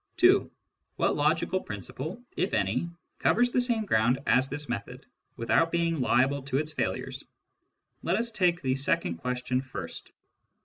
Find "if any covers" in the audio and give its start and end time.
2.35-3.51